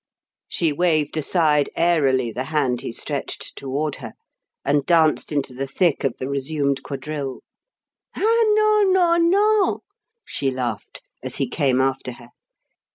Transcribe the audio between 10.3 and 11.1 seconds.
laughed,